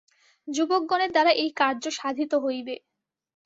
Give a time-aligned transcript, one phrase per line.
[0.47, 2.75] যুবকগণের দ্বারা এই কার্য সাধিত হইবে।